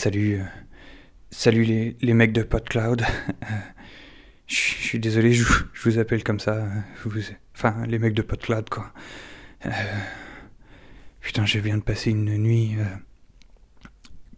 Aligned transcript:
Salut. 0.00 0.36
euh, 0.40 0.44
salut 1.30 1.62
les, 1.64 1.94
les 2.00 2.14
mecs 2.14 2.32
de 2.32 2.42
PodCloud. 2.42 3.04
Je 4.46 4.54
suis 4.56 4.98
désolé, 4.98 5.34
je, 5.34 5.44
vous- 5.84 5.98
appelle 5.98 6.24
comme 6.24 6.40
ça. 6.40 6.54
euh, 6.54 6.68
vous- 7.04 7.20
enfin, 7.54 7.84
les 7.86 7.98
mecs 7.98 8.14
de 8.14 8.22
PodCloud, 8.22 8.70
quoi. 8.70 8.94
Euh, 9.66 9.70
putain, 11.20 11.44
je 11.44 11.58
viens 11.58 11.76
de 11.76 11.82
passer 11.82 12.12
une 12.12 12.34
nuit 12.38 12.76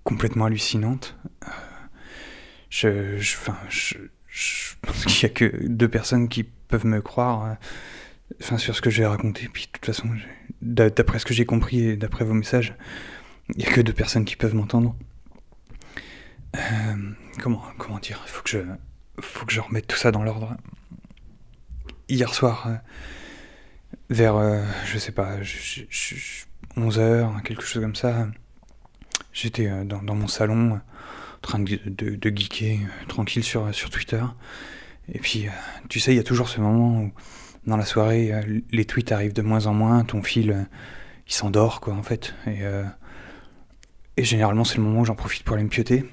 complètement 0.02 0.46
hallucinante. 0.46 1.16
Je. 2.70 3.18
Enfin, 3.20 3.56
je, 3.68 3.98
je 4.26 4.74
pense 4.82 5.04
qu'il 5.04 5.22
y 5.22 5.26
a 5.26 5.34
que 5.34 5.68
deux 5.68 5.88
personnes 5.88 6.29
qui 6.29 6.42
peuvent 6.42 6.86
me 6.86 7.00
croire. 7.00 7.56
Enfin, 8.42 8.58
sur 8.58 8.74
ce 8.74 8.82
que 8.82 8.90
j'ai 8.90 9.06
raconté. 9.06 9.48
Puis, 9.48 9.66
de 9.66 9.70
toute 9.70 9.86
façon, 9.86 10.08
d'après 10.60 11.20
ce 11.20 11.24
que 11.24 11.34
j'ai 11.34 11.44
compris 11.46 11.84
et 11.84 11.96
d'après 11.96 12.24
vos 12.24 12.34
messages, 12.34 12.74
il 13.50 13.58
n'y 13.58 13.66
a 13.66 13.70
que 13.72 13.80
deux 13.80 13.92
personnes 13.92 14.24
qui 14.24 14.34
peuvent 14.34 14.56
m'entendre. 14.56 14.96
Euh, 16.56 16.61
comment, 17.41 17.62
comment 17.79 17.98
dire 17.98 18.20
Il 18.27 18.30
faut 18.30 18.42
que 18.42 18.51
je, 18.51 18.59
faut 19.20 19.47
que 19.47 19.52
je 19.52 19.60
remette 19.60 19.87
tout 19.87 19.97
ça 19.97 20.10
dans 20.10 20.23
l'ordre. 20.23 20.56
Hier 22.09 22.33
soir, 22.34 22.66
euh, 22.66 22.74
vers, 24.10 24.37
euh, 24.37 24.62
je 24.84 24.98
sais 24.98 25.12
pas, 25.12 25.38
11h, 26.77 27.43
quelque 27.43 27.62
chose 27.62 27.83
comme 27.83 27.95
ça, 27.95 28.29
j'étais 29.33 29.70
dans, 29.84 30.15
mon 30.15 30.29
salon, 30.29 30.74
en 30.74 30.80
train 31.41 31.59
de, 31.59 31.77
de, 31.87 32.37
geeker, 32.37 32.79
tranquille 33.09 33.45
sur, 33.45 33.74
sur 33.74 33.91
Twitter. 33.91 34.23
Et 35.12 35.19
puis, 35.19 35.46
tu 35.88 36.01
sais, 36.01 36.12
il 36.12 36.16
y 36.16 36.21
a 36.21 36.24
toujours 36.24 36.48
ce 36.48 36.60
moment 36.60 37.01
où, 37.01 37.12
dans 37.66 37.77
la 37.77 37.84
soirée, 37.84 38.32
les 38.71 38.84
tweets 38.84 39.12
arrivent 39.12 39.32
de 39.32 39.43
moins 39.43 39.66
en 39.66 39.74
moins, 39.74 40.05
ton 40.05 40.23
fil, 40.23 40.66
il 41.27 41.32
s'endort, 41.32 41.80
quoi, 41.80 41.95
en 41.95 42.02
fait. 42.02 42.34
Et, 42.46 42.60
et 44.16 44.24
généralement, 44.24 44.65
c'est 44.65 44.77
le 44.77 44.82
moment 44.82 45.01
où 45.01 45.05
j'en 45.05 45.15
profite 45.15 45.45
pour 45.45 45.55
aller 45.55 45.65
me 45.65 45.71
pioter. 45.71 46.05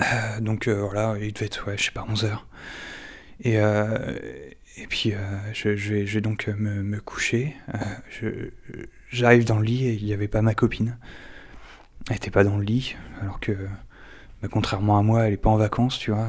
Euh, 0.00 0.40
donc 0.40 0.68
euh, 0.68 0.82
voilà, 0.82 1.16
il 1.20 1.32
devait 1.32 1.46
être, 1.46 1.66
ouais, 1.66 1.78
je 1.78 1.84
sais 1.84 1.90
pas, 1.90 2.06
11h. 2.08 2.38
Et, 3.40 3.58
euh, 3.58 4.18
et 4.76 4.86
puis, 4.86 5.14
je, 5.52 5.70
vais, 5.70 6.06
je 6.06 6.14
vais 6.14 6.20
donc 6.20 6.48
me, 6.48 7.00
coucher. 7.00 7.56
J'arrive 9.10 9.44
dans 9.44 9.58
le 9.58 9.64
lit 9.64 9.86
et 9.86 9.94
il 9.94 10.04
n'y 10.04 10.12
avait 10.12 10.28
pas 10.28 10.42
ma 10.42 10.54
copine. 10.54 10.98
Elle 12.10 12.16
était 12.16 12.30
pas 12.30 12.44
dans 12.44 12.58
le 12.58 12.64
lit, 12.64 12.96
alors 13.20 13.40
que, 13.40 13.52
bah, 14.42 14.48
contrairement 14.50 14.98
à 14.98 15.02
moi, 15.02 15.26
elle 15.26 15.34
est 15.34 15.38
pas 15.38 15.50
en 15.50 15.56
vacances, 15.56 15.98
tu 15.98 16.10
vois. 16.10 16.28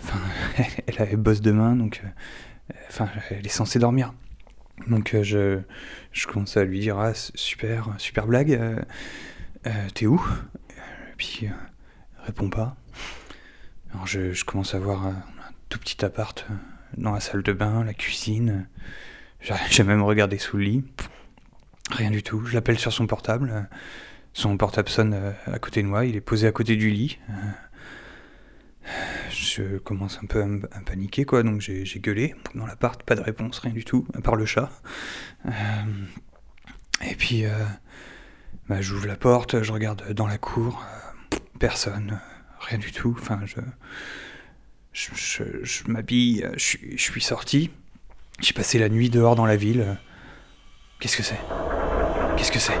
Enfin, 0.00 0.20
elle, 0.86 1.08
elle 1.10 1.16
bosse 1.16 1.40
demain, 1.40 1.74
donc, 1.74 2.02
enfin, 2.88 3.08
elle 3.30 3.44
est 3.44 3.50
censée 3.50 3.78
dormir. 3.78 4.14
Donc 4.88 5.16
je, 5.22 5.60
je 6.12 6.26
commence 6.26 6.56
à 6.56 6.64
lui 6.64 6.80
dire 6.80 6.98
ah 6.98 7.12
super 7.14 7.94
super 7.98 8.26
blague 8.26 8.58
t'es 9.94 10.06
où? 10.06 10.20
Puis 11.16 11.48
répond 12.24 12.48
pas. 12.48 12.76
Alors 13.92 14.06
je, 14.06 14.32
je 14.32 14.44
commence 14.44 14.74
à 14.74 14.78
voir 14.78 15.06
euh, 15.06 15.10
un 15.10 15.52
tout 15.68 15.78
petit 15.78 16.04
appart 16.04 16.46
euh, 16.50 16.54
dans 16.96 17.12
la 17.12 17.20
salle 17.20 17.42
de 17.42 17.52
bain 17.52 17.84
la 17.84 17.94
cuisine. 17.94 18.68
J'ai 19.40 19.84
même 19.84 20.02
regardé 20.02 20.38
sous 20.38 20.56
le 20.56 20.64
lit. 20.64 20.84
Rien 21.90 22.10
du 22.10 22.22
tout. 22.22 22.44
Je 22.46 22.54
l'appelle 22.54 22.78
sur 22.78 22.92
son 22.92 23.06
portable. 23.06 23.68
Son 24.32 24.56
portable 24.56 24.88
sonne 24.88 25.14
euh, 25.14 25.32
à 25.46 25.58
côté 25.58 25.82
de 25.82 25.88
moi. 25.88 26.06
Il 26.06 26.16
est 26.16 26.20
posé 26.20 26.46
à 26.46 26.52
côté 26.52 26.76
du 26.76 26.90
lit. 26.90 27.18
Je 29.30 29.78
commence 29.78 30.18
un 30.22 30.26
peu 30.26 30.42
à, 30.72 30.80
paniquer 30.80 31.24
quoi. 31.24 31.42
Donc 31.42 31.60
j'ai 31.60 31.84
gueulé. 32.00 32.34
Dans 32.54 32.66
l'appart 32.66 33.02
pas 33.02 33.14
de 33.14 33.20
réponse 33.20 33.58
rien 33.58 33.72
du 33.72 33.84
tout 33.84 34.06
à 34.14 34.20
part 34.20 34.36
le 34.36 34.46
chat. 34.46 34.70
Et 37.04 37.14
puis, 37.16 37.44
bah, 38.68 38.80
j'ouvre 38.80 39.06
la 39.06 39.16
porte, 39.16 39.62
je 39.62 39.72
regarde 39.72 40.12
dans 40.12 40.26
la 40.26 40.38
cour, 40.38 40.84
personne, 41.62 42.18
rien 42.58 42.78
du 42.78 42.90
tout. 42.90 43.16
Enfin, 43.20 43.38
je, 43.44 43.60
je, 44.92 45.84
m'habille, 45.86 46.44
je 46.56 46.96
suis 46.96 47.20
sorti. 47.20 47.70
J'ai 48.40 48.52
passé 48.52 48.80
la 48.80 48.88
nuit 48.88 49.10
dehors 49.10 49.36
dans 49.36 49.46
la 49.46 49.54
ville. 49.54 49.96
Qu'est-ce 50.98 51.16
que 51.16 51.22
c'est? 51.22 51.38
Qu'est-ce 52.36 52.50
que 52.50 52.58
c'est? 52.58 52.80